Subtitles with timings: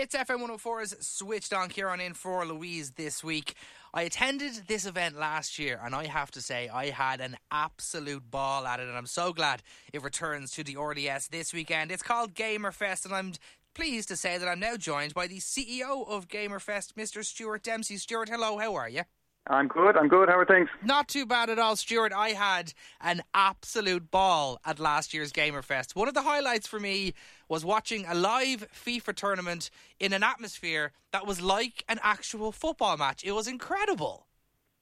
[0.00, 3.54] It's FM 104's Switched On Kieran in for Louise this week.
[3.92, 8.30] I attended this event last year and I have to say I had an absolute
[8.30, 9.60] ball at it and I'm so glad
[9.92, 11.90] it returns to the RDS this weekend.
[11.90, 13.32] It's called Gamerfest and I'm
[13.74, 17.24] pleased to say that I'm now joined by the CEO of Gamerfest, Mr.
[17.24, 17.96] Stuart Dempsey.
[17.96, 19.02] Stuart, hello, how are you?
[19.50, 19.96] I'm good.
[19.96, 20.28] I'm good.
[20.28, 20.68] How are things?
[20.84, 22.12] Not too bad at all, Stuart.
[22.12, 25.96] I had an absolute ball at last year's Gamerfest.
[25.96, 27.14] One of the highlights for me
[27.48, 32.98] was watching a live FIFA tournament in an atmosphere that was like an actual football
[32.98, 33.24] match.
[33.24, 34.26] It was incredible.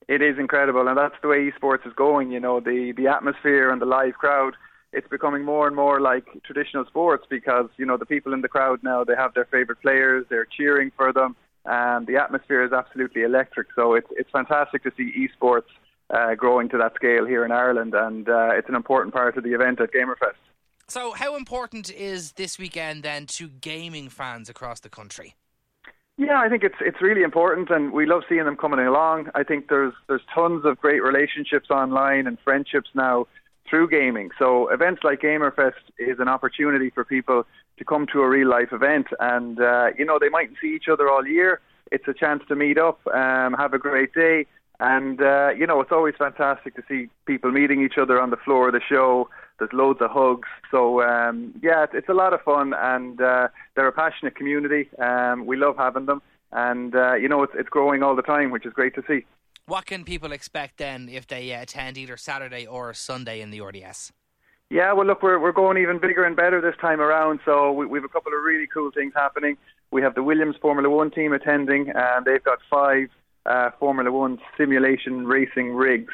[0.09, 2.31] It is incredible, and that's the way esports is going.
[2.31, 4.55] You know, the the atmosphere and the live crowd.
[4.93, 8.47] It's becoming more and more like traditional sports because you know the people in the
[8.47, 10.25] crowd now they have their favorite players.
[10.29, 11.35] They're cheering for them
[11.67, 13.67] and the atmosphere is absolutely electric.
[13.75, 15.69] So it's it's fantastic to see esports
[16.09, 19.43] uh, growing to that scale here in Ireland, and uh, it's an important part of
[19.43, 20.41] the event at Gamerfest.
[20.87, 25.35] So, how important is this weekend then to gaming fans across the country?
[26.17, 29.29] Yeah, I think it's it's really important, and we love seeing them coming along.
[29.35, 33.27] I think there's there's tons of great relationships online and friendships now
[33.69, 34.31] through gaming.
[34.39, 37.45] So events like Gamerfest is an opportunity for people
[37.77, 40.87] to come to a real life event, and uh, you know they mightn't see each
[40.91, 41.59] other all year.
[41.91, 44.45] It's a chance to meet up, um, have a great day,
[44.79, 48.37] and uh, you know it's always fantastic to see people meeting each other on the
[48.37, 49.29] floor of the show.
[49.59, 53.47] There's loads of hugs, so um, yeah, it's, it's a lot of fun, and uh,
[53.75, 54.89] they're a passionate community.
[54.99, 56.21] Um, we love having them,
[56.51, 59.25] and uh, you know it's it's growing all the time, which is great to see.
[59.65, 63.61] What can people expect then if they uh, attend either Saturday or Sunday in the
[63.61, 64.13] RDS?
[64.69, 67.39] Yeah, well, look, we're we're going even bigger and better this time around.
[67.45, 69.57] So we, we have a couple of really cool things happening.
[69.91, 73.07] We have the Williams Formula One team attending, and they've got five
[73.45, 76.13] uh, Formula One simulation racing rigs.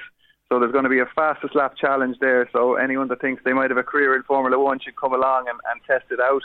[0.49, 2.47] So there's going to be a fastest lap challenge there.
[2.51, 5.47] So anyone that thinks they might have a career in Formula One should come along
[5.49, 6.43] and, and test it out.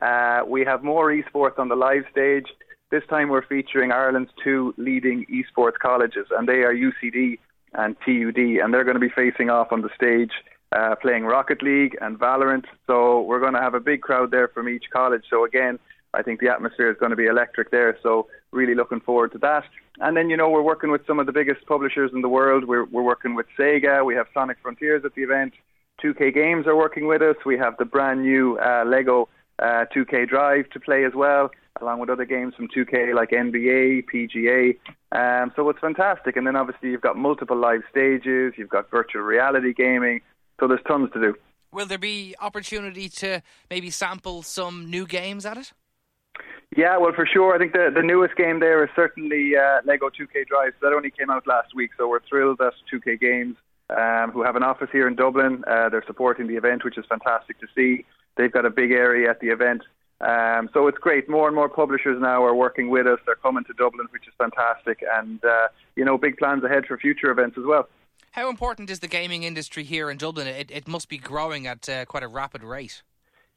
[0.00, 2.46] Uh, we have more esports on the live stage.
[2.90, 7.38] This time we're featuring Ireland's two leading esports colleges, and they are UCD
[7.74, 10.32] and TUD, and they're going to be facing off on the stage
[10.72, 12.64] uh, playing Rocket League and Valorant.
[12.86, 15.24] So we're going to have a big crowd there from each college.
[15.28, 15.78] So again,
[16.14, 17.96] I think the atmosphere is going to be electric there.
[18.02, 19.64] So really looking forward to that.
[19.98, 22.64] And then you know we're working with some of the biggest publishers in the world.
[22.64, 24.04] We're we're working with Sega.
[24.04, 25.52] We have Sonic Frontiers at the event.
[26.02, 27.36] 2K Games are working with us.
[27.44, 29.28] We have the brand new uh, Lego
[29.58, 31.50] uh, 2K Drive to play as well
[31.80, 34.76] along with other games from 2K like NBA, PGA.
[35.12, 36.36] Um, so it's fantastic.
[36.36, 40.20] And then obviously you've got multiple live stages, you've got virtual reality gaming,
[40.58, 41.34] so there's tons to do.
[41.72, 45.72] Will there be opportunity to maybe sample some new games at it?
[46.76, 47.54] Yeah, well, for sure.
[47.54, 50.72] I think the the newest game there is certainly uh, Lego 2K Drive.
[50.80, 53.56] So that only came out last week, so we're thrilled that 2K Games,
[53.90, 57.04] um, who have an office here in Dublin, uh, they're supporting the event, which is
[57.08, 58.04] fantastic to see.
[58.36, 59.82] They've got a big area at the event
[60.20, 61.28] um, so it's great.
[61.28, 63.18] More and more publishers now are working with us.
[63.24, 66.98] They're coming to Dublin, which is fantastic, and uh, you know, big plans ahead for
[66.98, 67.88] future events as well.
[68.32, 70.46] How important is the gaming industry here in Dublin?
[70.46, 73.02] It, it must be growing at uh, quite a rapid rate.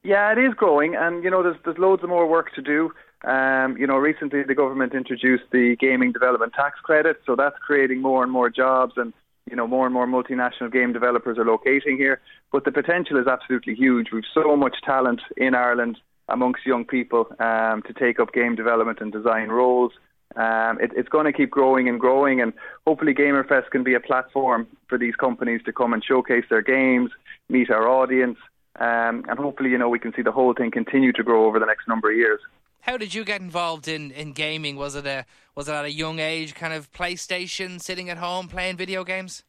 [0.03, 2.91] Yeah, it is growing, and you know, there's there's loads of more work to do.
[3.24, 8.02] Um, you know, recently the government introduced the gaming development tax credit, so that's creating
[8.02, 9.13] more and more jobs and
[9.50, 12.22] you know, more and more multinational game developers are locating here.
[12.52, 14.08] But the potential is absolutely huge.
[14.12, 15.97] We've so much talent in Ireland
[16.30, 19.92] amongst young people um, to take up game development and design roles.
[20.36, 22.53] Um, it, it's going to keep growing and growing, and
[22.88, 27.12] hopefully, Gamerfest can be a platform for these companies to come and showcase their games,
[27.50, 28.38] meet our audience,
[28.80, 31.60] um, and hopefully, you know, we can see the whole thing continue to grow over
[31.60, 32.40] the next number of years.
[32.82, 34.76] How did you get involved in, in gaming?
[34.76, 35.26] Was it a
[35.56, 39.44] was it at a young age, kind of PlayStation, sitting at home playing video games?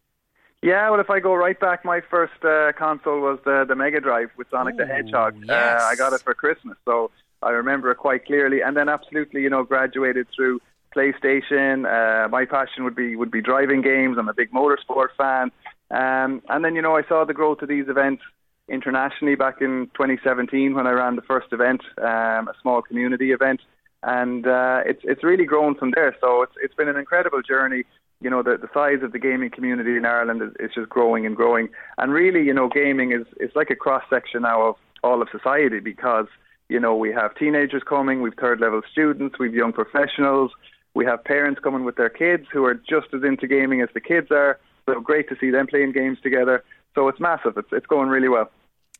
[0.62, 4.00] Yeah, well, if I go right back, my first uh, console was the the Mega
[4.00, 5.36] Drive with Sonic Ooh, the Hedgehog.
[5.42, 5.82] Yes.
[5.82, 7.10] Uh, I got it for Christmas, so
[7.42, 8.62] I remember it quite clearly.
[8.62, 10.60] And then, absolutely, you know, graduated through
[10.94, 11.84] PlayStation.
[11.84, 14.16] Uh, my passion would be would be driving games.
[14.18, 15.50] I'm a big motorsport fan.
[15.90, 18.22] Um, and then, you know, I saw the growth of these events
[18.68, 23.60] internationally back in 2017 when I ran the first event, um, a small community event,
[24.02, 26.16] and uh, it's it's really grown from there.
[26.20, 27.84] So it's it's been an incredible journey
[28.24, 31.26] you know, the, the size of the gaming community in Ireland is, is just growing
[31.26, 31.68] and growing.
[31.98, 35.28] And really, you know, gaming is, is like a cross section now of all of
[35.30, 36.26] society because,
[36.70, 40.52] you know, we have teenagers coming, we've third level students, we've young professionals,
[40.94, 44.00] we have parents coming with their kids who are just as into gaming as the
[44.00, 44.58] kids are.
[44.86, 46.64] So great to see them playing games together.
[46.94, 47.56] So it's massive.
[47.56, 48.50] It's, it's going really well.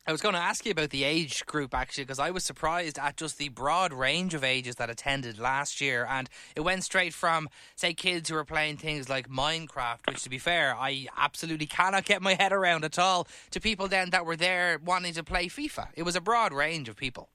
[0.07, 2.99] I was going to ask you about the age group actually, because I was surprised
[2.99, 7.11] at just the broad range of ages that attended last year, and it went straight
[7.11, 11.65] from say kids who were playing things like Minecraft, which to be fair, I absolutely
[11.65, 15.23] cannot get my head around at all, to people then that were there wanting to
[15.23, 15.87] play FIFA.
[15.95, 17.29] It was a broad range of people.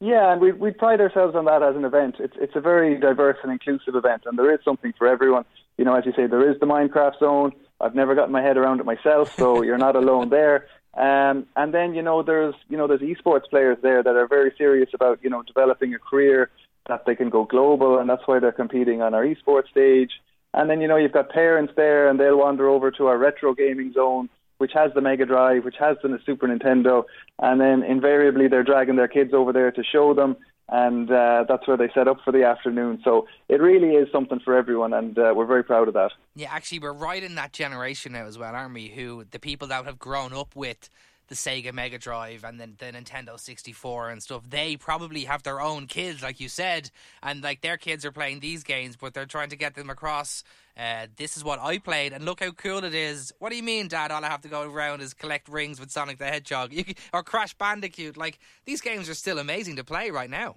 [0.00, 2.16] Yeah, and we we pride ourselves on that as an event.
[2.20, 5.44] It's it's a very diverse and inclusive event, and there is something for everyone.
[5.76, 7.52] You know, as you say, there is the Minecraft zone.
[7.80, 10.66] I've never gotten my head around it myself, so you're not alone there.
[10.94, 14.52] Um, and then you know there's you know there's esports players there that are very
[14.58, 16.50] serious about you know developing a career
[16.88, 20.10] that they can go global, and that's why they're competing on our esports stage.
[20.54, 23.54] And then you know you've got parents there, and they'll wander over to our retro
[23.54, 27.04] gaming zone, which has the Mega Drive, which has the Super Nintendo,
[27.38, 30.36] and then invariably they're dragging their kids over there to show them
[30.68, 33.00] and uh, that's where they set up for the afternoon.
[33.04, 36.12] So it really is something for everyone, and uh, we're very proud of that.
[36.34, 38.88] Yeah, actually, we're right in that generation now as well, aren't we?
[38.88, 40.90] Who the people that have grown up with
[41.28, 45.60] the Sega Mega Drive and then the Nintendo 64 and stuff, they probably have their
[45.60, 46.90] own kids, like you said,
[47.22, 50.42] and like their kids are playing these games, but they're trying to get them across.
[50.76, 53.32] Uh, this is what I played, and look how cool it is.
[53.40, 54.10] What do you mean, Dad?
[54.10, 56.72] All I have to go around is collect rings with Sonic the Hedgehog
[57.12, 58.16] or Crash Bandicoot.
[58.16, 60.56] Like these games are still amazing to play right now.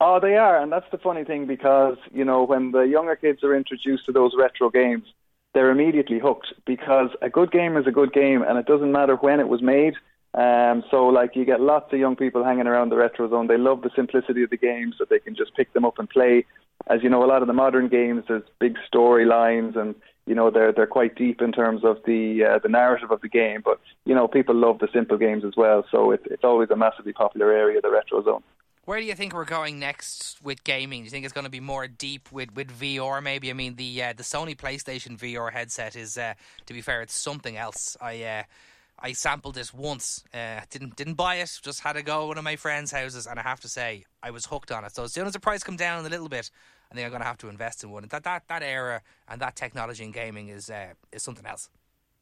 [0.00, 3.42] Oh, they are, and that's the funny thing because you know when the younger kids
[3.42, 5.04] are introduced to those retro games,
[5.54, 9.16] they're immediately hooked because a good game is a good game, and it doesn't matter
[9.16, 9.94] when it was made.
[10.34, 13.46] Um, so, like, you get lots of young people hanging around the retro zone.
[13.46, 16.08] They love the simplicity of the games that they can just pick them up and
[16.08, 16.44] play.
[16.88, 19.94] As you know, a lot of the modern games, there's big storylines, and
[20.26, 23.28] you know they're they're quite deep in terms of the uh, the narrative of the
[23.28, 23.62] game.
[23.64, 25.84] But you know, people love the simple games as well.
[25.90, 28.42] So it, it's always a massively popular area, the retro zone.
[28.84, 31.00] Where do you think we're going next with gaming?
[31.00, 33.22] Do you think it's going to be more deep with, with VR?
[33.22, 36.32] Maybe I mean the uh, the Sony PlayStation VR headset is, uh,
[36.64, 37.96] to be fair, it's something else.
[38.00, 38.42] I uh,
[39.00, 42.38] I sampled this once, uh, didn't didn't buy it, just had to go to one
[42.38, 44.94] of my friends' houses, and I have to say I was hooked on it.
[44.94, 46.50] So as soon as the price come down a little bit,
[46.90, 48.06] I think I'm going to have to invest in one.
[48.08, 51.70] That that that era and that technology in gaming is uh, is something else.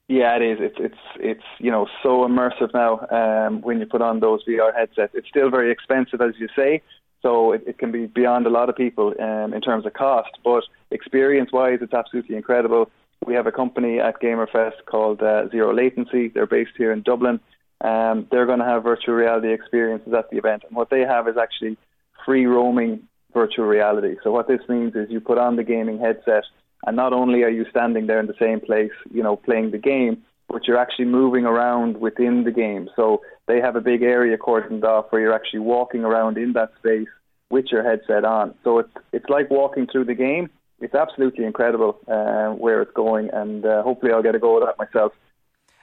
[0.09, 0.59] Yeah, it is.
[0.61, 3.07] It's it's it's you know so immersive now.
[3.11, 6.83] Um, when you put on those VR headsets, it's still very expensive, as you say.
[7.23, 10.31] So it, it can be beyond a lot of people um, in terms of cost,
[10.45, 12.89] but experience-wise, it's absolutely incredible.
[13.27, 16.29] We have a company at Gamerfest called uh, Zero Latency.
[16.29, 17.41] They're based here in Dublin.
[17.81, 21.29] Um, they're going to have virtual reality experiences at the event, and what they have
[21.29, 21.77] is actually
[22.25, 23.03] free roaming
[23.35, 24.17] virtual reality.
[24.25, 26.45] So what this means is you put on the gaming headset
[26.87, 29.79] and not only are you standing there in the same place, you know, playing the
[29.79, 32.89] game, but you're actually moving around within the game.
[32.97, 36.71] So they have a big area cordoned off where you're actually walking around in that
[36.79, 37.09] space
[37.51, 38.55] with your headset on.
[38.65, 40.49] So it's it's like walking through the game.
[40.81, 44.67] It's absolutely incredible uh, where it's going, and uh, hopefully I'll get a go at
[44.67, 45.13] that myself.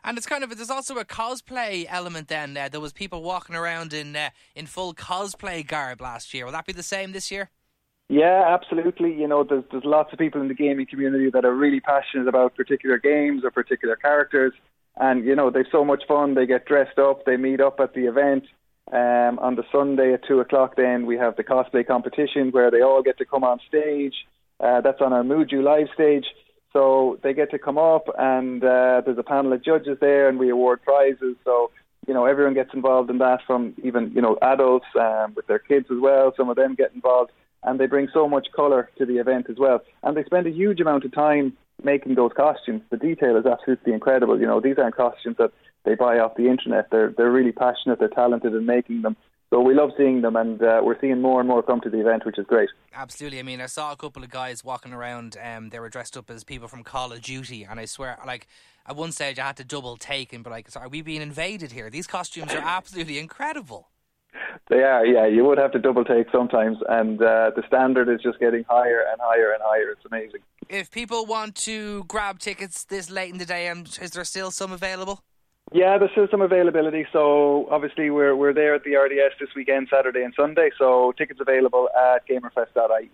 [0.03, 2.27] And it's kind of there's also a cosplay element.
[2.27, 6.45] Then uh, there was people walking around in uh, in full cosplay garb last year.
[6.45, 7.49] Will that be the same this year?
[8.09, 9.13] Yeah, absolutely.
[9.13, 12.27] You know, there's there's lots of people in the gaming community that are really passionate
[12.27, 14.53] about particular games or particular characters,
[14.97, 16.35] and you know they've so much fun.
[16.35, 18.43] They get dressed up, they meet up at the event.
[18.91, 22.81] Um, on the Sunday at two o'clock, then we have the cosplay competition where they
[22.81, 24.13] all get to come on stage.
[24.63, 26.25] Uh, that's on our Muju live stage.
[26.71, 30.39] So they get to come up, and uh, there's a panel of judges there, and
[30.39, 31.35] we award prizes.
[31.43, 31.71] So
[32.07, 35.59] you know everyone gets involved in that, from even you know adults um, with their
[35.59, 36.33] kids as well.
[36.35, 37.31] Some of them get involved
[37.63, 39.81] and they bring so much colour to the event as well.
[40.03, 42.81] And they spend a huge amount of time making those costumes.
[42.89, 44.39] The detail is absolutely incredible.
[44.39, 45.51] You know, these aren't costumes that
[45.85, 46.89] they buy off the internet.
[46.91, 47.99] They're they're really passionate.
[47.99, 49.17] They're talented in making them.
[49.53, 51.99] So we love seeing them, and uh, we're seeing more and more come to the
[51.99, 52.69] event, which is great.
[52.91, 53.37] Absolutely.
[53.37, 55.37] I mean, I saw a couple of guys walking around.
[55.39, 58.47] Um, they were dressed up as people from Call of Duty, and I swear, like
[58.87, 61.71] at one stage, I had to double take and be like, "Are we being invaded
[61.71, 61.91] here?
[61.91, 63.89] These costumes are absolutely incredible."
[64.69, 65.27] They are, yeah.
[65.27, 69.05] You would have to double take sometimes, and uh, the standard is just getting higher
[69.11, 69.91] and higher and higher.
[69.91, 70.39] It's amazing.
[70.67, 74.49] If people want to grab tickets this late in the day, um, is there still
[74.49, 75.21] some available?
[75.73, 77.07] Yeah, there's still some availability.
[77.11, 80.69] So obviously we're we're there at the RDS this weekend, Saturday and Sunday.
[80.77, 83.09] So tickets available at gamerfest.ie.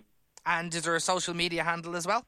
[0.45, 2.25] And is there a social media handle as well?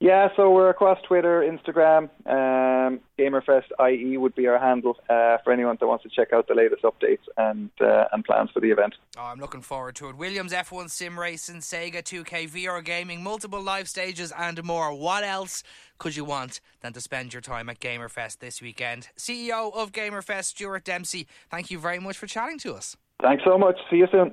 [0.00, 2.08] Yeah, so we're across Twitter, Instagram.
[2.24, 6.54] Um, GamerFest.ie would be our handle uh, for anyone that wants to check out the
[6.54, 8.94] latest updates and uh, and plans for the event.
[9.18, 10.16] Oh, I'm looking forward to it.
[10.16, 14.94] Williams F1 Sim Racing, Sega 2K, VR gaming, multiple live stages, and more.
[14.94, 15.62] What else
[15.98, 19.08] could you want than to spend your time at GamerFest this weekend?
[19.18, 22.96] CEO of GamerFest, Stuart Dempsey, thank you very much for chatting to us.
[23.20, 23.76] Thanks so much.
[23.90, 24.28] See you soon.